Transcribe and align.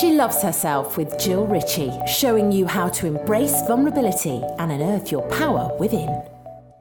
She 0.00 0.10
Loves 0.10 0.42
Herself 0.42 0.96
with 0.96 1.16
Jill 1.20 1.46
Ritchie, 1.46 1.92
showing 2.08 2.50
you 2.50 2.66
how 2.66 2.88
to 2.88 3.06
embrace 3.06 3.62
vulnerability 3.68 4.42
and 4.58 4.72
unearth 4.72 5.12
your 5.12 5.22
power 5.28 5.70
within. 5.78 6.20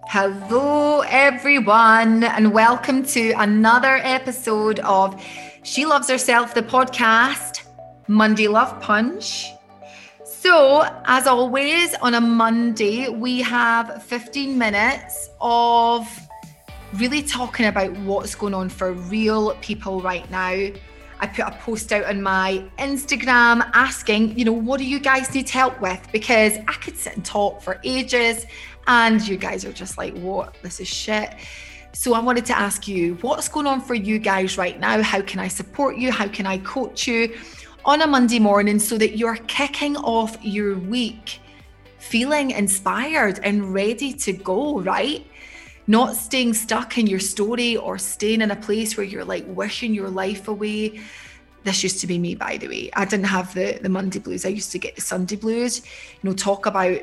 Hello, 0.07 1.01
everyone, 1.01 2.23
and 2.23 2.51
welcome 2.51 3.03
to 3.03 3.33
another 3.33 3.97
episode 3.97 4.79
of 4.79 5.23
She 5.61 5.85
Loves 5.85 6.09
Herself, 6.09 6.55
the 6.55 6.63
podcast, 6.63 7.67
Monday 8.07 8.47
Love 8.47 8.81
Punch. 8.81 9.51
So, 10.25 10.81
as 11.05 11.27
always, 11.27 11.93
on 12.01 12.15
a 12.15 12.21
Monday, 12.21 13.09
we 13.09 13.43
have 13.43 14.01
15 14.01 14.57
minutes 14.57 15.29
of 15.39 16.07
really 16.95 17.21
talking 17.21 17.67
about 17.67 17.91
what's 17.99 18.33
going 18.33 18.55
on 18.55 18.69
for 18.69 18.93
real 18.93 19.53
people 19.61 20.01
right 20.01 20.27
now 20.31 20.71
I 21.23 21.27
put 21.27 21.45
a 21.45 21.51
post 21.51 21.93
out 21.93 22.03
on 22.03 22.21
my 22.21 22.65
Instagram 22.77 23.71
asking, 23.73 24.37
you 24.37 24.43
know, 24.43 24.51
what 24.51 24.77
do 24.77 24.83
you 24.83 24.99
guys 24.99 25.33
need 25.33 25.49
help 25.49 25.79
with? 25.79 26.05
Because 26.11 26.57
I 26.67 26.73
could 26.73 26.97
sit 26.97 27.15
and 27.15 27.23
talk 27.23 27.61
for 27.61 27.79
ages 27.85 28.45
and 28.87 29.25
you 29.25 29.37
guys 29.37 29.63
are 29.63 29.71
just 29.71 29.97
like, 29.97 30.13
what? 30.17 30.57
This 30.63 30.81
is 30.81 30.89
shit. 30.89 31.33
So 31.93 32.13
I 32.13 32.19
wanted 32.19 32.45
to 32.47 32.57
ask 32.59 32.89
you, 32.89 33.15
what's 33.21 33.47
going 33.47 33.67
on 33.67 33.79
for 33.79 33.93
you 33.93 34.19
guys 34.19 34.57
right 34.57 34.77
now? 34.77 35.01
How 35.01 35.21
can 35.21 35.39
I 35.39 35.47
support 35.47 35.95
you? 35.95 36.11
How 36.11 36.27
can 36.27 36.45
I 36.45 36.57
coach 36.57 37.07
you 37.07 37.37
on 37.85 38.01
a 38.01 38.07
Monday 38.07 38.39
morning 38.39 38.77
so 38.77 38.97
that 38.97 39.17
you're 39.17 39.37
kicking 39.47 39.95
off 39.95 40.35
your 40.43 40.77
week 40.77 41.39
feeling 41.99 42.51
inspired 42.51 43.39
and 43.43 43.73
ready 43.73 44.11
to 44.11 44.33
go, 44.33 44.81
right? 44.81 45.25
Not 45.87 46.15
staying 46.15 46.53
stuck 46.53 46.97
in 46.97 47.07
your 47.07 47.19
story 47.19 47.75
or 47.75 47.97
staying 47.97 48.41
in 48.41 48.51
a 48.51 48.55
place 48.55 48.95
where 48.95 49.05
you're 49.05 49.25
like 49.25 49.45
wishing 49.47 49.93
your 49.93 50.09
life 50.09 50.47
away. 50.47 51.01
This 51.63 51.83
used 51.83 51.99
to 52.01 52.07
be 52.07 52.17
me, 52.19 52.35
by 52.35 52.57
the 52.57 52.67
way. 52.67 52.89
I 52.93 53.05
didn't 53.05 53.25
have 53.25 53.53
the, 53.53 53.79
the 53.81 53.89
Monday 53.89 54.19
blues. 54.19 54.45
I 54.45 54.49
used 54.49 54.71
to 54.71 54.79
get 54.79 54.95
the 54.95 55.01
Sunday 55.01 55.35
blues. 55.35 55.81
You 56.21 56.29
know, 56.29 56.35
talk 56.35 56.65
about 56.65 56.99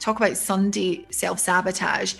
talk 0.00 0.16
about 0.16 0.36
Sunday 0.36 1.06
self-sabotage. 1.10 2.14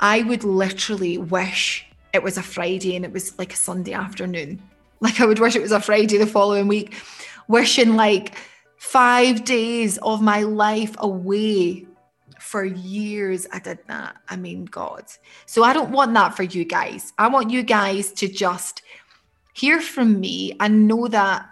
I 0.00 0.22
would 0.22 0.42
literally 0.42 1.18
wish 1.18 1.86
it 2.12 2.22
was 2.22 2.36
a 2.36 2.42
Friday 2.42 2.96
and 2.96 3.04
it 3.04 3.12
was 3.12 3.38
like 3.38 3.52
a 3.52 3.56
Sunday 3.56 3.92
afternoon. 3.92 4.62
Like 5.00 5.20
I 5.20 5.26
would 5.26 5.38
wish 5.38 5.56
it 5.56 5.62
was 5.62 5.72
a 5.72 5.80
Friday 5.80 6.18
the 6.18 6.26
following 6.26 6.68
week, 6.68 6.94
wishing 7.48 7.96
like 7.96 8.34
five 8.76 9.44
days 9.44 9.96
of 9.98 10.20
my 10.20 10.42
life 10.42 10.94
away 10.98 11.86
for 12.40 12.64
years 12.64 13.46
I 13.52 13.58
did 13.58 13.78
that. 13.86 14.16
I 14.28 14.36
mean, 14.36 14.64
God. 14.64 15.04
So 15.46 15.62
I 15.62 15.72
don't 15.72 15.90
want 15.90 16.14
that 16.14 16.36
for 16.36 16.42
you 16.42 16.64
guys. 16.64 17.12
I 17.18 17.28
want 17.28 17.50
you 17.50 17.62
guys 17.62 18.12
to 18.12 18.28
just 18.28 18.82
hear 19.54 19.80
from 19.80 20.20
me 20.20 20.56
and 20.60 20.88
know 20.88 21.08
that 21.08 21.46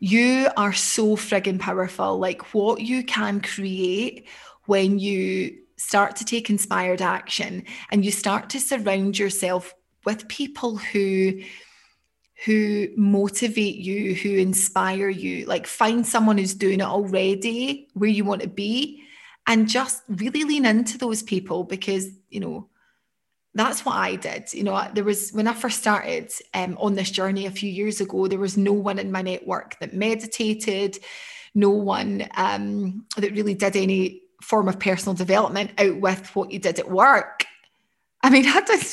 you 0.00 0.48
are 0.56 0.72
so 0.72 1.16
friggin' 1.16 1.58
powerful. 1.58 2.18
Like 2.18 2.54
what 2.54 2.80
you 2.80 3.02
can 3.04 3.40
create 3.40 4.28
when 4.66 4.98
you 4.98 5.58
start 5.76 6.16
to 6.16 6.24
take 6.24 6.50
inspired 6.50 7.00
action 7.00 7.64
and 7.90 8.04
you 8.04 8.10
start 8.10 8.50
to 8.50 8.60
surround 8.60 9.18
yourself 9.18 9.74
with 10.04 10.28
people 10.28 10.76
who 10.76 11.40
who 12.44 12.88
motivate 12.96 13.76
you, 13.76 14.14
who 14.14 14.36
inspire 14.36 15.08
you. 15.08 15.44
Like 15.46 15.66
find 15.66 16.06
someone 16.06 16.38
who's 16.38 16.54
doing 16.54 16.80
it 16.80 16.84
already 16.84 17.88
where 17.94 18.08
you 18.08 18.24
want 18.24 18.42
to 18.42 18.48
be 18.48 19.02
and 19.48 19.66
just 19.66 20.02
really 20.08 20.44
lean 20.44 20.66
into 20.66 20.98
those 20.98 21.22
people 21.22 21.64
because, 21.64 22.06
you 22.28 22.38
know, 22.38 22.68
that's 23.54 23.84
what 23.84 23.96
I 23.96 24.14
did. 24.16 24.52
You 24.52 24.62
know, 24.62 24.86
there 24.92 25.02
was 25.02 25.30
when 25.30 25.48
I 25.48 25.54
first 25.54 25.78
started 25.78 26.30
um, 26.52 26.76
on 26.78 26.94
this 26.94 27.10
journey 27.10 27.46
a 27.46 27.50
few 27.50 27.70
years 27.70 28.00
ago, 28.00 28.28
there 28.28 28.38
was 28.38 28.58
no 28.58 28.74
one 28.74 28.98
in 28.98 29.10
my 29.10 29.22
network 29.22 29.78
that 29.80 29.94
meditated, 29.94 30.98
no 31.54 31.70
one 31.70 32.28
um, 32.36 33.06
that 33.16 33.32
really 33.32 33.54
did 33.54 33.74
any 33.74 34.20
form 34.42 34.68
of 34.68 34.78
personal 34.78 35.14
development 35.14 35.70
out 35.78 35.98
with 35.98 36.36
what 36.36 36.52
you 36.52 36.58
did 36.58 36.78
at 36.78 36.90
work. 36.90 37.44
I 38.22 38.28
mean, 38.28 38.46
I 38.48 38.60
did. 38.60 38.86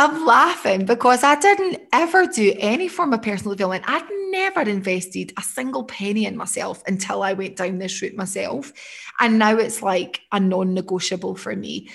I'm 0.00 0.24
laughing 0.24 0.86
because 0.86 1.22
I 1.22 1.38
didn't 1.38 1.82
ever 1.92 2.26
do 2.26 2.54
any 2.56 2.88
form 2.88 3.12
of 3.12 3.20
personal 3.20 3.54
development. 3.54 3.84
I'd 3.86 4.08
never 4.30 4.62
invested 4.62 5.34
a 5.36 5.42
single 5.42 5.84
penny 5.84 6.24
in 6.24 6.38
myself 6.38 6.82
until 6.86 7.22
I 7.22 7.34
went 7.34 7.56
down 7.56 7.76
this 7.76 8.00
route 8.00 8.16
myself. 8.16 8.72
And 9.20 9.38
now 9.38 9.58
it's 9.58 9.82
like 9.82 10.22
a 10.32 10.40
non 10.40 10.72
negotiable 10.72 11.36
for 11.36 11.54
me. 11.54 11.90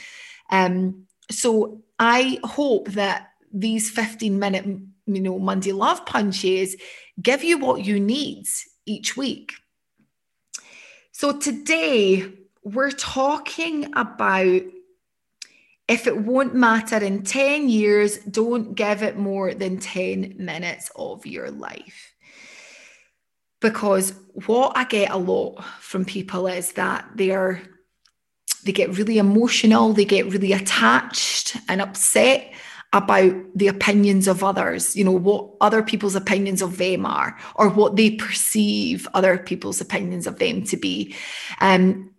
Um, 0.52 1.08
so 1.32 1.82
I 1.98 2.38
hope 2.44 2.90
that 2.90 3.32
these 3.52 3.90
15 3.90 4.38
minute, 4.38 4.66
you 5.08 5.22
know, 5.22 5.40
Monday 5.40 5.72
love 5.72 6.06
punches 6.06 6.76
give 7.20 7.44
you 7.44 7.58
what 7.58 7.86
you 7.86 8.00
need 8.00 8.46
each 8.86 9.18
week. 9.18 9.54
So 11.12 11.40
today 11.40 12.32
we're 12.62 12.92
talking 12.92 13.92
about 13.96 14.62
if 15.88 16.08
it 16.08 16.18
won't 16.18 16.56
matter 16.56 16.98
in 16.98 17.24
10 17.24 17.70
years, 17.70 18.18
don't 18.20 18.74
give 18.74 19.04
it 19.04 19.18
more 19.18 19.54
than 19.54 19.78
10 19.80 20.36
minutes 20.38 20.90
of 20.96 21.26
your 21.26 21.52
life. 21.52 22.14
Because 23.62 24.14
what 24.48 24.74
I 24.76 24.86
get 24.86 25.12
a 25.12 25.18
lot 25.18 25.64
from 25.80 26.06
people 26.06 26.48
is 26.48 26.74
that 26.74 27.10
they're 27.16 27.62
they 28.64 28.72
get 28.72 28.98
really 28.98 29.20
emotional, 29.20 29.94
they 29.94 30.06
get 30.06 30.26
really 30.26 30.52
attached 30.52 31.56
and 31.70 31.82
upset 31.82 32.52
about 32.94 33.36
the 33.54 33.68
opinions 33.68 34.28
of 34.28 34.44
others, 34.44 34.96
you 34.96 35.04
know, 35.04 35.12
what 35.12 35.52
other 35.62 35.84
people's 35.84 36.16
opinions 36.16 36.62
of 36.64 36.78
them 36.78 37.06
are, 37.06 37.38
or 37.56 37.70
what 37.70 37.96
they 37.96 38.12
perceive 38.12 39.08
other 39.14 39.38
people's 39.38 39.82
opinions 39.82 40.26
of 40.26 40.40
them 40.40 40.64
to 40.64 40.78
be. 40.78 41.14
Um, 41.62 42.15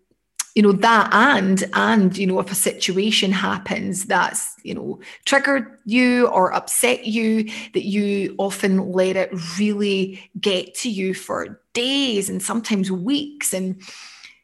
you 0.57 0.63
know 0.63 0.73
that 0.73 1.13
and 1.13 1.65
and 1.75 2.17
you 2.17 2.27
know 2.27 2.41
if 2.41 2.51
a 2.51 2.55
situation 2.55 3.31
happens 3.31 4.07
that's 4.07 4.57
you 4.63 4.75
know 4.75 4.99
triggered 5.27 5.79
you 5.85 6.27
or 6.29 6.53
upset 6.55 7.05
you 7.05 7.45
that 7.75 7.85
you 7.85 8.35
often 8.39 8.91
let 8.91 9.17
it 9.17 9.31
really 9.59 10.19
get 10.41 10.75
to 10.75 10.89
you 10.89 11.13
for 11.13 11.61
days 11.75 12.31
and 12.31 12.43
sometimes 12.43 12.91
weeks 12.91 13.53
and 13.53 13.77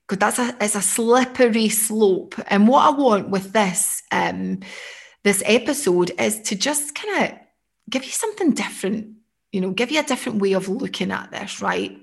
because 0.06 0.19
that's 0.19 0.39
a 0.39 0.56
it's 0.61 0.75
a 0.75 0.83
slippery 0.83 1.71
slope. 1.71 2.34
And 2.49 2.69
what 2.69 2.87
i 2.87 2.91
want 2.91 3.31
with 3.31 3.55
this 3.55 4.03
um 4.12 4.61
this 5.25 5.43
episode 5.47 6.12
is 6.19 6.43
to 6.43 6.55
just 6.55 6.94
kind 6.94 7.25
of 7.25 7.39
give 7.89 8.05
you 8.05 8.11
something 8.11 8.53
different 8.53 9.15
you 9.50 9.62
know 9.62 9.71
give 9.71 9.91
you 9.91 10.00
a 10.00 10.05
different 10.05 10.43
way 10.43 10.53
of 10.53 10.69
looking 10.69 11.11
at 11.11 11.31
this 11.31 11.62
right 11.62 11.97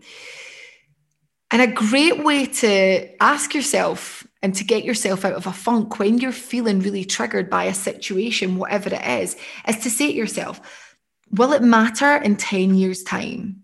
and 1.52 1.62
a 1.62 1.68
great 1.68 2.24
way 2.24 2.46
to 2.46 3.24
ask 3.24 3.54
yourself 3.54 4.26
and 4.42 4.54
to 4.56 4.64
get 4.64 4.84
yourself 4.84 5.26
out 5.26 5.34
of 5.34 5.48
a 5.48 5.54
funk 5.54 6.00
when 6.00 6.18
you're 6.20 6.32
feeling 6.32 6.80
really 6.80 7.04
triggered 7.04 7.50
by 7.50 7.66
a 7.66 7.74
situation, 7.74 8.58
whatever 8.58 8.94
it 8.94 9.06
is, 9.06 9.36
is 9.68 9.78
to 9.80 9.90
say 9.90 10.12
to 10.12 10.18
yourself, 10.18 10.96
will 11.32 11.52
it 11.54 11.62
matter 11.62 12.16
in 12.18 12.36
10 12.36 12.76
years' 12.76 13.04
time? 13.04 13.64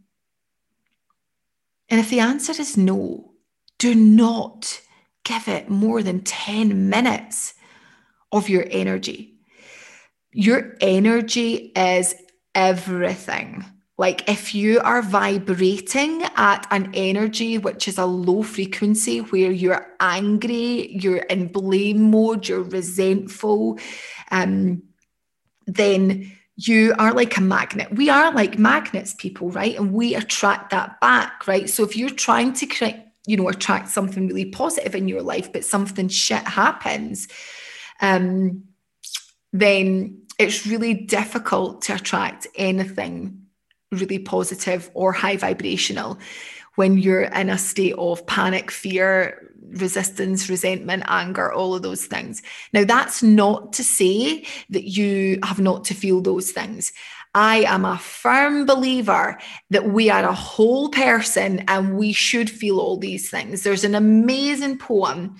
And 1.89 1.99
if 1.99 2.09
the 2.09 2.19
answer 2.19 2.59
is 2.59 2.75
no, 2.75 3.33
do 3.77 3.93
not 3.93 4.81
give 5.23 5.47
it 5.47 5.69
more 5.69 6.01
than 6.01 6.21
10 6.21 6.89
minutes 6.89 7.53
of 8.31 8.49
your 8.49 8.65
energy. 8.69 9.35
Your 10.31 10.75
energy 10.81 11.71
is 11.75 12.15
everything. 12.53 13.63
Like 13.97 14.27
if 14.29 14.53
you 14.53 14.81
are 14.81 15.01
vibrating 15.01 16.23
at 16.35 16.67
an 16.69 16.91
energy 16.93 17.57
which 17.57 17.87
is 17.87 17.97
a 17.97 18.05
low 18.05 18.43
frequency 18.43 19.19
where 19.19 19.51
you're 19.51 19.87
angry, 20.01 20.91
you're 20.91 21.17
in 21.17 21.47
blame 21.47 22.11
mode, 22.11 22.47
you're 22.47 22.63
resentful, 22.63 23.79
um, 24.31 24.83
then 25.65 26.31
you 26.57 26.93
are 26.99 27.13
like 27.13 27.37
a 27.37 27.41
magnet. 27.41 27.93
We 27.93 28.09
are 28.09 28.33
like 28.33 28.59
magnets, 28.59 29.13
people, 29.13 29.49
right? 29.51 29.77
And 29.77 29.93
we 29.93 30.13
attract 30.15 30.71
that 30.71 30.99
back, 30.99 31.47
right? 31.47 31.69
So 31.69 31.83
if 31.83 31.95
you're 31.95 32.09
trying 32.09 32.53
to 32.53 32.65
create, 32.65 32.97
you 33.25 33.37
know, 33.37 33.47
attract 33.47 33.89
something 33.89 34.27
really 34.27 34.45
positive 34.45 34.93
in 34.93 35.07
your 35.07 35.21
life, 35.21 35.51
but 35.51 35.63
something 35.65 36.09
shit 36.09 36.43
happens, 36.43 37.27
um, 38.01 38.65
then 39.53 40.23
it's 40.37 40.67
really 40.67 40.93
difficult 40.93 41.83
to 41.83 41.95
attract 41.95 42.47
anything 42.55 43.44
really 43.95 44.19
positive 44.19 44.89
or 44.93 45.11
high 45.11 45.37
vibrational 45.37 46.17
when 46.75 46.97
you're 46.97 47.23
in 47.23 47.49
a 47.49 47.57
state 47.57 47.93
of 47.93 48.25
panic, 48.27 48.69
fear, 48.69 49.51
resistance, 49.71 50.49
resentment, 50.49 51.03
anger, 51.07 51.51
all 51.51 51.73
of 51.73 51.81
those 51.81 52.05
things. 52.05 52.41
Now, 52.73 52.83
that's 52.83 53.23
not 53.23 53.73
to 53.73 53.83
say 53.83 54.45
that 54.69 54.89
you 54.89 55.39
have 55.43 55.59
not 55.59 55.85
to 55.85 55.93
feel 55.93 56.21
those 56.21 56.51
things. 56.51 56.91
I 57.33 57.63
am 57.63 57.83
a 57.83 57.97
firm 57.97 58.65
believer 58.65 59.37
that 59.69 59.89
we 59.89 60.09
are 60.09 60.23
a 60.23 60.33
whole 60.33 60.89
person 60.89 61.65
and 61.67 61.97
we 61.97 62.13
should 62.13 62.49
feel 62.49 62.79
all 62.79 62.97
these 62.97 63.29
things. 63.29 63.63
There's 63.63 63.83
an 63.83 63.95
amazing 63.95 64.77
poem 64.77 65.35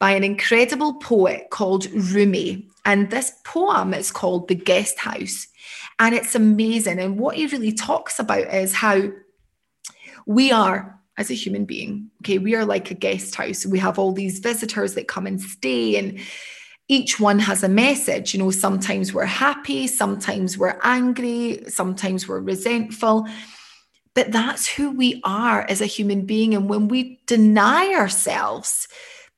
by 0.00 0.12
an 0.12 0.24
incredible 0.24 0.94
poet 0.94 1.50
called 1.50 1.88
Rumi. 1.92 2.68
And 2.84 3.10
this 3.10 3.32
poem 3.44 3.94
is 3.94 4.10
called 4.10 4.48
The 4.48 4.56
Guest 4.56 4.98
House. 4.98 5.46
And 6.00 6.14
it's 6.14 6.34
amazing. 6.34 6.98
And 6.98 7.18
what 7.18 7.36
he 7.36 7.46
really 7.46 7.72
talks 7.72 8.18
about 8.18 8.52
is 8.52 8.74
how 8.74 9.10
we 10.26 10.50
are 10.50 10.98
as 11.18 11.30
a 11.30 11.34
human 11.34 11.66
being. 11.66 12.10
Okay, 12.22 12.38
we 12.38 12.54
are 12.54 12.64
like 12.64 12.90
a 12.90 12.94
guest 12.94 13.34
house. 13.34 13.66
We 13.66 13.78
have 13.78 13.98
all 13.98 14.12
these 14.12 14.38
visitors 14.38 14.94
that 14.94 15.08
come 15.08 15.26
and 15.26 15.40
stay, 15.40 15.96
and 15.96 16.18
each 16.88 17.20
one 17.20 17.38
has 17.38 17.62
a 17.62 17.68
message. 17.68 18.32
You 18.32 18.40
know, 18.40 18.50
sometimes 18.50 19.12
we're 19.12 19.26
happy, 19.26 19.86
sometimes 19.86 20.56
we're 20.56 20.80
angry, 20.82 21.62
sometimes 21.68 22.26
we're 22.26 22.40
resentful. 22.40 23.28
But 24.14 24.32
that's 24.32 24.66
who 24.66 24.90
we 24.90 25.20
are 25.22 25.66
as 25.68 25.80
a 25.80 25.86
human 25.86 26.26
being. 26.26 26.54
And 26.54 26.68
when 26.68 26.88
we 26.88 27.20
deny 27.26 27.94
ourselves 27.94 28.88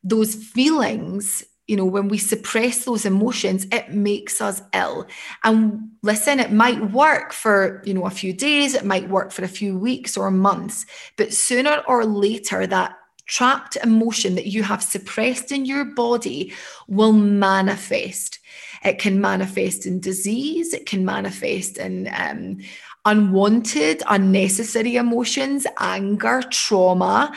those 0.03 0.35
feelings, 0.35 1.45
you 1.67 1.77
know, 1.77 1.85
when 1.85 2.09
we 2.09 2.19
suppress 2.19 2.85
those 2.85 3.05
emotions, 3.05 3.67
it 3.71 3.91
makes 3.91 4.41
us 4.41 4.61
ill. 4.75 5.07
And 5.45 5.91
listen, 6.03 6.41
it 6.41 6.53
might 6.53 6.91
work 6.91 7.33
for, 7.33 7.83
you 7.85 7.95
know, 7.95 8.07
a 8.07 8.11
few 8.11 8.33
days, 8.33 8.75
it 8.75 8.85
might 8.85 9.09
work 9.09 9.31
for 9.31 9.45
a 9.45 9.49
few 9.49 9.79
weeks 9.79 10.17
or 10.17 10.31
months, 10.31 10.87
but 11.17 11.33
sooner 11.33 11.83
or 11.87 12.05
later, 12.05 12.67
that 12.67 12.97
trapped 13.27 13.77
emotion 13.77 14.35
that 14.35 14.49
you 14.49 14.63
have 14.63 14.83
suppressed 14.83 15.53
in 15.53 15.65
your 15.65 15.85
body 15.85 16.53
will 16.89 17.13
manifest. 17.13 18.41
It 18.85 18.99
can 18.99 19.21
manifest 19.21 19.87
in 19.87 20.01
disease, 20.01 20.75
it 20.75 20.87
can 20.87 21.05
manifest 21.05 21.79
in 21.79 22.11
um, 22.13 22.59
unwanted, 23.05 24.03
unnecessary 24.09 24.97
emotions, 24.97 25.67
anger, 25.79 26.43
trauma. 26.51 27.33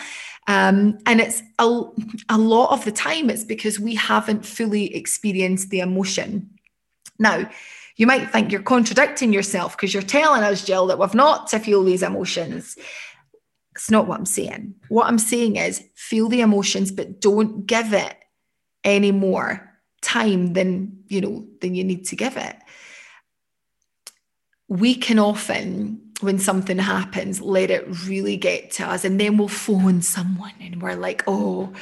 Um, 0.47 0.99
and 1.05 1.19
it's 1.19 1.41
a, 1.57 1.83
a 2.29 2.37
lot 2.37 2.71
of 2.71 2.85
the 2.85 2.91
time, 2.91 3.29
it's 3.29 3.43
because 3.43 3.79
we 3.79 3.95
haven't 3.95 4.45
fully 4.45 4.95
experienced 4.95 5.69
the 5.69 5.79
emotion. 5.79 6.51
Now, 7.17 7.49
you 7.95 8.05
might 8.05 8.29
think 8.31 8.51
you're 8.51 8.61
contradicting 8.61 9.33
yourself 9.33 9.75
because 9.75 9.93
you're 9.93 10.03
telling 10.03 10.43
us, 10.43 10.65
Jill, 10.65 10.87
that 10.87 10.99
we've 10.99 11.13
not 11.15 11.47
to 11.47 11.59
feel 11.59 11.83
these 11.83 12.03
emotions. 12.03 12.77
It's 13.73 13.89
not 13.89 14.07
what 14.07 14.19
I'm 14.19 14.25
saying. 14.25 14.75
What 14.89 15.07
I'm 15.07 15.17
saying 15.17 15.55
is 15.55 15.83
feel 15.95 16.29
the 16.29 16.41
emotions, 16.41 16.91
but 16.91 17.21
don't 17.21 17.65
give 17.65 17.93
it 17.93 18.15
any 18.83 19.11
more 19.11 19.71
time 20.01 20.53
than 20.53 21.03
you 21.07 21.19
know 21.19 21.47
than 21.61 21.73
you 21.73 21.83
need 21.83 22.05
to 22.05 22.15
give 22.15 22.37
it. 22.37 22.55
We 24.67 24.95
can 24.95 25.19
often 25.19 26.04
when 26.21 26.39
something 26.39 26.77
happens, 26.77 27.41
let 27.41 27.69
it 27.69 27.85
really 28.05 28.37
get 28.37 28.71
to 28.71 28.85
us. 28.85 29.03
And 29.03 29.19
then 29.19 29.37
we'll 29.37 29.47
phone 29.47 30.01
someone 30.01 30.53
and 30.61 30.81
we're 30.81 30.95
like, 30.95 31.23
oh, 31.27 31.73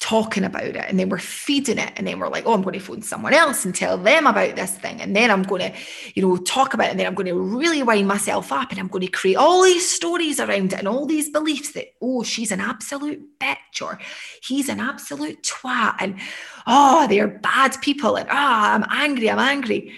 talking 0.00 0.44
about 0.44 0.62
it. 0.62 0.76
And 0.76 0.98
then 0.98 1.08
we're 1.08 1.18
feeding 1.18 1.78
it. 1.78 1.92
And 1.96 2.06
then 2.06 2.18
we're 2.18 2.28
like, 2.28 2.46
oh, 2.46 2.54
I'm 2.54 2.62
going 2.62 2.78
to 2.78 2.84
phone 2.84 3.02
someone 3.02 3.34
else 3.34 3.64
and 3.64 3.74
tell 3.74 3.98
them 3.98 4.26
about 4.26 4.56
this 4.56 4.76
thing. 4.78 5.00
And 5.00 5.14
then 5.14 5.30
I'm 5.30 5.42
going 5.42 5.60
to, 5.60 5.72
you 6.14 6.22
know, 6.22 6.36
talk 6.36 6.72
about 6.72 6.86
it. 6.86 6.90
And 6.90 7.00
then 7.00 7.06
I'm 7.06 7.14
going 7.14 7.26
to 7.26 7.38
really 7.38 7.82
wind 7.82 8.06
myself 8.06 8.52
up 8.52 8.70
and 8.70 8.78
I'm 8.78 8.88
going 8.88 9.04
to 9.04 9.10
create 9.10 9.36
all 9.36 9.62
these 9.62 9.88
stories 9.88 10.38
around 10.38 10.72
it 10.72 10.78
and 10.78 10.88
all 10.88 11.04
these 11.04 11.30
beliefs 11.30 11.72
that, 11.72 11.88
oh, 12.00 12.22
she's 12.22 12.52
an 12.52 12.60
absolute 12.60 13.38
bitch 13.40 13.82
or 13.82 13.98
he's 14.42 14.68
an 14.68 14.80
absolute 14.80 15.42
twat. 15.42 15.96
And 15.98 16.18
oh, 16.66 17.06
they're 17.08 17.28
bad 17.28 17.76
people. 17.82 18.16
And 18.16 18.28
ah, 18.30 18.72
oh, 18.72 18.74
I'm 18.76 18.86
angry. 18.88 19.30
I'm 19.30 19.40
angry. 19.40 19.94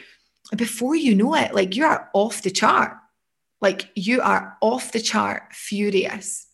Before 0.57 0.97
you 0.97 1.15
know 1.15 1.35
it, 1.35 1.55
like 1.55 1.77
you're 1.77 2.09
off 2.15 2.43
the 2.43 2.51
chart 2.51 2.97
like 3.61 3.91
you 3.95 4.21
are 4.21 4.57
off 4.61 4.93
the 4.93 5.01
chart 5.01 5.53
furious. 5.53 6.47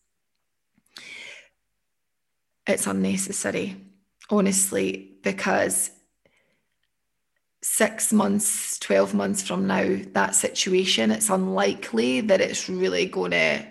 It's 2.66 2.86
unnecessary, 2.86 3.76
honestly, 4.28 5.12
because 5.22 5.90
six 7.62 8.12
months, 8.12 8.78
12 8.80 9.14
months 9.14 9.42
from 9.42 9.66
now, 9.66 9.98
that 10.12 10.34
situation, 10.34 11.10
it's 11.10 11.30
unlikely 11.30 12.22
that 12.22 12.40
it's 12.40 12.68
really 12.68 13.06
going 13.06 13.30
to 13.30 13.64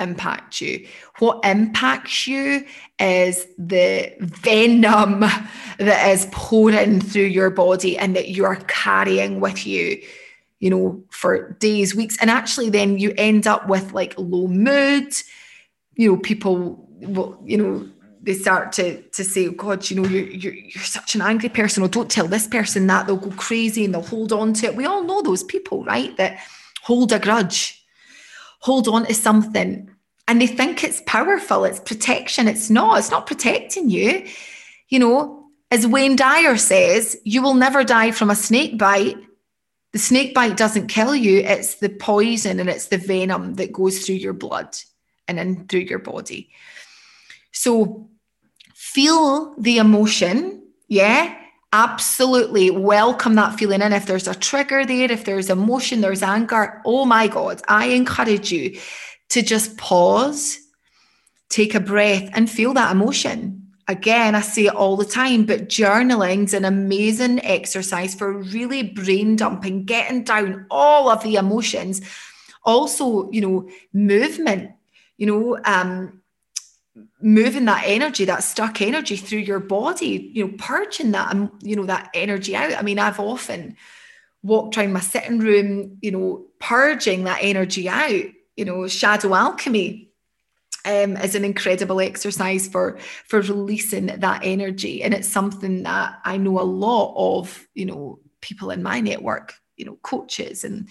impact 0.00 0.60
you. 0.60 0.86
What 1.18 1.44
impacts 1.44 2.26
you 2.26 2.64
is 2.98 3.46
the 3.58 4.14
venom 4.20 5.20
that 5.78 6.10
is 6.10 6.28
pouring 6.30 7.00
through 7.00 7.24
your 7.24 7.50
body 7.50 7.98
and 7.98 8.14
that 8.14 8.30
you're 8.30 8.56
carrying 8.68 9.40
with 9.40 9.66
you 9.66 10.00
you 10.62 10.70
know, 10.70 11.02
for 11.10 11.50
days, 11.58 11.92
weeks. 11.92 12.16
And 12.20 12.30
actually, 12.30 12.70
then 12.70 12.96
you 12.96 13.12
end 13.18 13.48
up 13.48 13.68
with 13.68 13.92
like 13.92 14.14
low 14.16 14.46
mood. 14.46 15.12
You 15.96 16.12
know, 16.12 16.16
people 16.18 16.86
will, 17.00 17.36
you 17.44 17.58
know, 17.58 17.88
they 18.22 18.34
start 18.34 18.70
to 18.74 19.02
to 19.02 19.24
say, 19.24 19.48
oh 19.48 19.50
God, 19.50 19.90
you 19.90 20.00
know, 20.00 20.08
you're, 20.08 20.28
you're 20.28 20.54
you're 20.54 20.84
such 20.84 21.16
an 21.16 21.20
angry 21.20 21.48
person, 21.48 21.82
or 21.82 21.88
don't 21.88 22.08
tell 22.08 22.28
this 22.28 22.46
person 22.46 22.86
that. 22.86 23.08
They'll 23.08 23.16
go 23.16 23.32
crazy 23.32 23.84
and 23.84 23.92
they'll 23.92 24.02
hold 24.02 24.32
on 24.32 24.52
to 24.54 24.66
it. 24.66 24.76
We 24.76 24.86
all 24.86 25.02
know 25.02 25.20
those 25.20 25.42
people, 25.42 25.82
right? 25.84 26.16
That 26.16 26.38
hold 26.84 27.10
a 27.10 27.18
grudge, 27.18 27.84
hold 28.60 28.86
on 28.86 29.06
to 29.06 29.14
something, 29.14 29.90
and 30.28 30.40
they 30.40 30.46
think 30.46 30.84
it's 30.84 31.02
powerful, 31.06 31.64
it's 31.64 31.80
protection. 31.80 32.46
It's 32.46 32.70
not. 32.70 33.00
It's 33.00 33.10
not 33.10 33.26
protecting 33.26 33.90
you. 33.90 34.28
You 34.90 35.00
know, 35.00 35.48
as 35.72 35.88
Wayne 35.88 36.14
Dyer 36.14 36.56
says, 36.56 37.18
you 37.24 37.42
will 37.42 37.54
never 37.54 37.82
die 37.82 38.12
from 38.12 38.30
a 38.30 38.36
snake 38.36 38.78
bite 38.78 39.16
the 39.92 39.98
snake 39.98 40.34
bite 40.34 40.56
doesn't 40.56 40.88
kill 40.88 41.14
you, 41.14 41.40
it's 41.40 41.76
the 41.76 41.88
poison 41.88 42.58
and 42.58 42.68
it's 42.68 42.86
the 42.86 42.96
venom 42.96 43.54
that 43.54 43.72
goes 43.72 44.04
through 44.04 44.16
your 44.16 44.32
blood 44.32 44.76
and 45.28 45.38
in 45.38 45.66
through 45.66 45.80
your 45.80 45.98
body. 45.98 46.50
So 47.52 48.08
feel 48.74 49.54
the 49.58 49.78
emotion, 49.78 50.62
yeah. 50.88 51.38
Absolutely 51.74 52.70
welcome 52.70 53.34
that 53.36 53.58
feeling 53.58 53.80
in. 53.80 53.94
If 53.94 54.04
there's 54.04 54.28
a 54.28 54.34
trigger 54.34 54.84
there, 54.84 55.10
if 55.10 55.24
there's 55.24 55.48
emotion, 55.48 56.02
there's 56.02 56.22
anger, 56.22 56.82
oh 56.84 57.06
my 57.06 57.28
God, 57.28 57.62
I 57.66 57.86
encourage 57.86 58.52
you 58.52 58.78
to 59.30 59.40
just 59.40 59.78
pause, 59.78 60.58
take 61.48 61.74
a 61.74 61.80
breath, 61.80 62.28
and 62.34 62.50
feel 62.50 62.74
that 62.74 62.92
emotion 62.92 63.61
again, 63.92 64.34
I 64.34 64.40
say 64.40 64.66
it 64.66 64.74
all 64.74 64.96
the 64.96 65.04
time, 65.04 65.44
but 65.44 65.68
journaling's 65.68 66.54
an 66.54 66.64
amazing 66.64 67.44
exercise 67.44 68.14
for 68.14 68.32
really 68.32 68.82
brain 68.82 69.36
dumping, 69.36 69.84
getting 69.84 70.24
down 70.24 70.66
all 70.70 71.08
of 71.08 71.22
the 71.22 71.36
emotions. 71.36 72.00
Also, 72.64 73.30
you 73.30 73.40
know, 73.40 73.68
movement, 73.92 74.72
you 75.18 75.26
know, 75.26 75.58
um, 75.64 76.22
moving 77.20 77.66
that 77.66 77.84
energy, 77.86 78.24
that 78.24 78.42
stuck 78.42 78.80
energy 78.80 79.16
through 79.16 79.40
your 79.40 79.60
body, 79.60 80.30
you 80.34 80.46
know, 80.46 80.54
purging 80.58 81.12
that, 81.12 81.30
um, 81.30 81.58
you 81.62 81.76
know, 81.76 81.86
that 81.86 82.10
energy 82.14 82.56
out. 82.56 82.72
I 82.74 82.82
mean, 82.82 82.98
I've 82.98 83.20
often 83.20 83.76
walked 84.42 84.76
around 84.76 84.92
my 84.92 85.00
sitting 85.00 85.38
room, 85.38 85.98
you 86.00 86.10
know, 86.10 86.46
purging 86.58 87.24
that 87.24 87.38
energy 87.42 87.88
out, 87.88 88.24
you 88.56 88.64
know, 88.64 88.88
shadow 88.88 89.34
alchemy 89.34 90.11
um, 90.84 91.16
is 91.16 91.34
an 91.34 91.44
incredible 91.44 92.00
exercise 92.00 92.68
for 92.68 92.98
for 93.26 93.40
releasing 93.40 94.06
that 94.06 94.40
energy, 94.44 95.02
and 95.02 95.14
it's 95.14 95.28
something 95.28 95.82
that 95.84 96.18
I 96.24 96.36
know 96.36 96.60
a 96.60 96.62
lot 96.62 97.14
of 97.16 97.66
you 97.74 97.86
know 97.86 98.18
people 98.42 98.70
in 98.70 98.82
my 98.82 99.00
network, 99.00 99.54
you 99.76 99.86
know, 99.86 99.96
coaches 100.02 100.64
and 100.64 100.88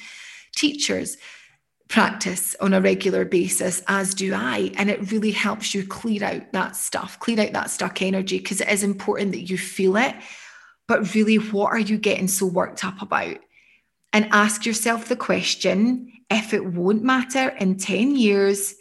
teachers 0.55 1.17
practice 1.87 2.55
on 2.61 2.73
a 2.73 2.81
regular 2.81 3.25
basis, 3.25 3.83
as 3.87 4.15
do 4.15 4.33
I. 4.33 4.71
And 4.77 4.89
it 4.89 5.11
really 5.11 5.31
helps 5.31 5.75
you 5.75 5.85
clear 5.85 6.23
out 6.23 6.51
that 6.53 6.75
stuff, 6.75 7.19
clear 7.19 7.41
out 7.41 7.51
that 7.53 7.69
stuck 7.69 8.01
energy, 8.01 8.39
because 8.39 8.61
it 8.61 8.69
is 8.69 8.81
important 8.81 9.33
that 9.33 9.49
you 9.49 9.57
feel 9.57 9.97
it. 9.97 10.15
But 10.87 11.13
really, 11.13 11.35
what 11.35 11.71
are 11.71 11.79
you 11.79 11.97
getting 11.97 12.27
so 12.27 12.47
worked 12.47 12.83
up 12.83 13.01
about? 13.01 13.37
And 14.13 14.27
ask 14.31 14.65
yourself 14.65 15.07
the 15.07 15.15
question 15.15 16.11
if 16.29 16.53
it 16.53 16.65
won't 16.65 17.03
matter 17.03 17.49
in 17.49 17.77
10 17.77 18.15
years, 18.15 18.73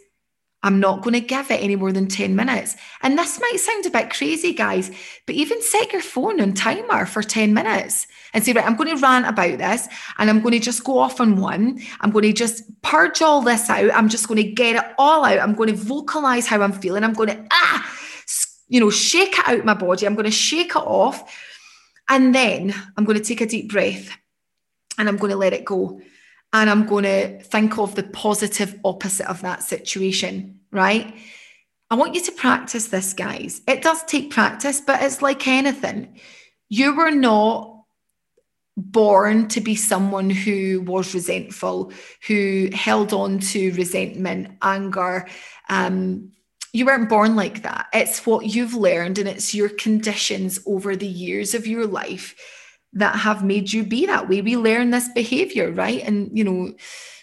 I'm 0.63 0.79
not 0.79 1.03
going 1.03 1.15
to 1.15 1.21
give 1.21 1.51
it 1.51 1.63
any 1.63 1.75
more 1.75 1.91
than 1.91 2.07
10 2.07 2.37
minutes. 2.37 2.77
And 3.03 3.19
this 3.19 3.41
might 3.41 3.59
sound 3.59 3.87
a 3.87 3.91
bit 3.91 4.11
crazy, 4.11 4.53
guys, 4.53 4.91
but 5.27 5.35
even 5.35 5.63
set 5.63 5.93
your 5.93 6.03
phone 6.03 6.41
on 6.41 6.53
timer 6.53 7.07
for 7.07 7.23
10 7.23 7.55
minutes 7.55 8.07
and 8.35 8.45
say, 8.45 8.53
right, 8.53 8.67
I'm 8.67 8.77
going 8.77 8.95
to 8.95 9.03
rant 9.03 9.27
about 9.27 9.57
this 9.57 9.89
and 10.19 10.29
I'm 10.29 10.41
going 10.41 10.53
to 10.53 10.59
just 10.59 10.85
go 10.85 10.99
off 10.99 11.21
on 11.21 11.37
one. 11.37 11.81
I'm 12.01 12.11
going 12.11 12.25
to 12.25 12.33
just 12.33 12.65
purge 12.83 13.23
all 13.23 13.41
this 13.41 13.71
out. 13.71 13.91
I'm 13.95 14.11
just 14.11 14.29
going 14.29 14.43
to 14.43 14.51
get 14.51 14.77
it 14.77 14.93
all 14.99 15.25
out. 15.25 15.39
I'm 15.39 15.55
going 15.55 15.71
to 15.71 15.77
vocalize 15.77 16.47
how 16.47 16.61
I'm 16.61 16.73
feeling. 16.73 17.05
I'm 17.05 17.15
going 17.15 17.31
to, 17.31 17.47
ah, 17.51 17.91
you 18.69 18.81
know, 18.81 18.91
shake 18.91 19.39
it 19.39 19.49
out 19.49 19.65
my 19.65 19.75
body. 19.75 20.07
I'm 20.07 20.15
going 20.15 20.27
to 20.27 20.31
shake 20.31 20.71
it 20.71 20.77
off. 20.77 21.25
And 22.11 22.35
then 22.35 22.75
I'm 22.97 23.05
going 23.05 23.19
to 23.19 23.25
take 23.25 23.41
a 23.41 23.47
deep 23.47 23.71
breath 23.71 24.11
and 24.99 25.09
I'm 25.09 25.17
going 25.17 25.31
to 25.31 25.37
let 25.37 25.55
it 25.55 25.65
go 25.65 26.03
and 26.53 26.69
I'm 26.69 26.87
going 26.87 27.05
to 27.05 27.43
think 27.43 27.79
of 27.79 27.95
the 27.95 28.03
positive 28.03 28.79
opposite 28.85 29.29
of 29.29 29.43
that 29.43 29.63
situation, 29.63 30.61
right? 30.73 31.15
I 31.91 31.95
want 31.95 32.15
you 32.15 32.23
to 32.23 32.33
practice 32.33 32.89
this, 32.89 33.13
guys. 33.13 33.63
It 33.67 33.83
does 33.83 34.03
take 34.05 34.31
practice, 34.31 34.81
but 34.81 35.03
it's 35.03 35.23
like 35.23 35.47
anything. 35.47 36.21
You 36.69 36.95
were 36.95 37.11
not 37.11 37.85
born 38.77 39.49
to 39.49 39.61
be 39.61 39.75
someone 39.75 40.31
who 40.31 40.83
was 40.83 41.15
resentful, 41.15 41.93
who 42.27 42.71
held 42.73 43.13
on 43.13 43.39
to 43.41 43.73
resentment, 43.73 44.57
anger. 44.63 45.27
Um, 45.69 46.33
you 46.73 46.87
weren't 46.87 47.09
born 47.09 47.35
like 47.37 47.63
that. 47.63 47.89
It's 47.93 48.25
what 48.25 48.47
you've 48.47 48.75
learned 48.75 49.19
and 49.19 49.29
it's 49.29 49.55
your 49.55 49.69
conditions 49.69 50.61
over 50.67 50.95
the 50.95 51.07
years 51.07 51.55
of 51.55 51.67
your 51.67 51.87
life 51.87 52.35
that 52.93 53.17
have 53.17 53.45
made 53.45 53.73
you 53.73 53.85
be 53.85 54.07
that 54.07 54.29
way. 54.29 54.41
We 54.43 54.57
learn 54.57 54.91
this 54.91 55.09
behavior, 55.09 55.71
right? 55.71 56.03
And, 56.03 56.37
you 56.37 56.45
know, 56.45 56.73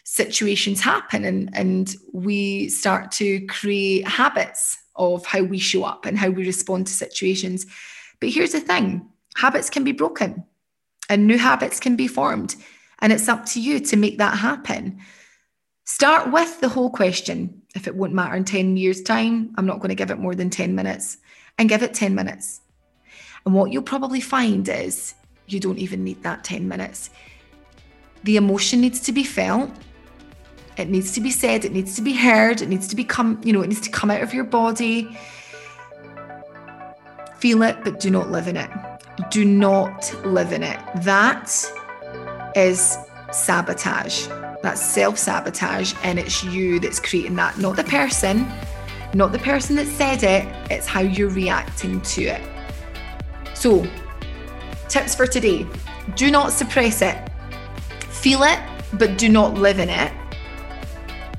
situations 0.04 0.80
happen 0.80 1.26
and, 1.26 1.50
and 1.54 1.94
we 2.14 2.70
start 2.70 3.12
to 3.12 3.46
create 3.48 4.08
habits 4.08 4.78
of 4.96 5.26
how 5.26 5.44
we 5.44 5.60
show 5.60 5.84
up 5.84 6.06
and 6.06 6.18
how 6.18 6.30
we 6.30 6.46
respond 6.46 6.88
to 6.88 6.94
situations. 6.94 7.66
But 8.20 8.30
here's 8.30 8.54
the 8.54 8.60
thing 8.60 9.08
habits 9.36 9.70
can 9.70 9.84
be 9.84 9.92
broken 9.92 10.44
and 11.10 11.28
new 11.28 11.38
habits 11.38 11.80
can 11.80 11.96
be 11.96 12.08
formed. 12.08 12.56
And 13.00 13.14
it's 13.14 13.28
up 13.28 13.46
to 13.48 13.62
you 13.62 13.80
to 13.82 13.98
make 13.98 14.18
that 14.18 14.38
happen. 14.38 15.00
Start 15.86 16.32
with 16.32 16.60
the 16.62 16.70
whole 16.70 16.90
question. 16.90 17.62
If 17.76 17.88
it 17.88 17.96
won't 17.96 18.14
matter 18.14 18.36
in 18.36 18.44
10 18.44 18.76
years' 18.78 19.04
time, 19.04 19.54
I'm 19.58 19.66
not 19.68 19.78
going 19.78 19.90
to 19.90 19.96
give 19.96 20.10
it 20.10 20.20
more 20.20 20.34
than 20.34 20.50
10 20.50 20.74
minutes 20.74 21.18
and 21.58 21.70
give 21.70 21.84
it 21.84 21.94
10 21.94 22.16
minutes. 22.16 22.62
And 23.46 23.54
what 23.54 23.72
you'll 23.72 23.84
probably 23.84 24.20
find 24.20 24.68
is 24.68 25.14
you 25.48 25.60
don't 25.60 25.80
even 25.80 26.04
need 26.04 26.22
that 26.24 26.44
10 26.44 26.68
minutes. 26.68 27.10
The 28.24 28.38
emotion 28.38 28.82
needs 28.82 29.00
to 29.02 29.12
be 29.12 29.24
felt. 29.24 29.72
It 30.78 30.90
needs 30.90 31.12
to 31.14 31.22
be 31.22 31.32
said, 31.32 31.66
it 31.66 31.72
needs 31.72 31.96
to 31.96 32.02
be 32.04 32.14
heard, 32.14 32.62
it 32.62 32.70
needs 32.70 32.88
to 32.90 32.96
become, 32.96 33.42
you 33.44 33.52
know, 33.52 33.62
it 33.62 33.68
needs 33.68 33.82
to 33.82 33.90
come 33.90 34.12
out 34.12 34.22
of 34.22 34.34
your 34.34 34.44
body. 34.44 35.18
Feel 37.40 37.64
it, 37.64 37.78
but 37.84 38.00
do 38.00 38.12
not 38.12 38.30
live 38.30 38.48
in 38.48 38.58
it. 38.58 38.70
Do 39.32 39.44
not 39.44 40.14
live 40.24 40.52
in 40.52 40.62
it. 40.62 40.80
That 40.98 41.52
is 42.56 42.98
sabotage. 43.32 44.28
That's 44.62 44.82
self 44.82 45.18
sabotage, 45.18 45.94
and 46.04 46.20
it's 46.20 46.44
you 46.44 46.80
that's 46.80 47.00
creating 47.00 47.36
that, 47.36 47.58
not 47.58 47.76
the 47.76 47.84
person, 47.84 48.48
not 49.14 49.32
the 49.32 49.40
person 49.40 49.76
that 49.78 49.88
said 49.88 50.24
it, 50.24 50.72
it's 50.72 50.86
how 50.86 51.02
you're 51.02 51.30
reacting 51.30 52.02
to 52.02 52.24
it. 52.24 52.42
So, 53.56 53.88
tips 54.90 55.16
for 55.16 55.28
today 55.28 55.66
do 56.16 56.32
not 56.32 56.52
suppress 56.52 57.02
it, 57.02 57.18
feel 58.10 58.44
it, 58.44 58.60
but 58.94 59.18
do 59.18 59.30
not 59.30 59.56
live 59.56 59.80
in 59.80 59.90
it. 59.90 60.12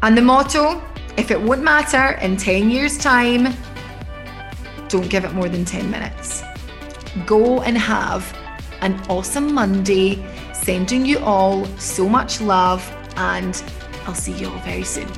And 0.02 0.16
the 0.16 0.22
motto 0.22 0.82
if 1.18 1.32
it 1.32 1.40
won't 1.42 1.64
matter 1.64 2.12
in 2.22 2.36
10 2.36 2.70
years' 2.70 2.96
time, 2.96 3.52
don't 4.88 5.10
give 5.10 5.24
it 5.24 5.32
more 5.32 5.48
than 5.48 5.64
10 5.64 5.90
minutes. 5.90 6.44
Go 7.26 7.60
and 7.62 7.76
have 7.76 8.32
an 8.82 8.94
awesome 9.08 9.52
Monday. 9.52 10.24
Sending 10.52 11.04
you 11.04 11.18
all 11.18 11.64
so 11.76 12.08
much 12.08 12.40
love, 12.40 12.88
and 13.16 13.64
I'll 14.06 14.14
see 14.14 14.32
you 14.32 14.48
all 14.48 14.58
very 14.60 14.84
soon. 14.84 15.08